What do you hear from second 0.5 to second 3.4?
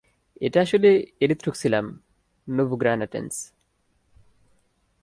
আসলে এরিথ্রোক্সিলাম নোভোগ্রানাটেন্স।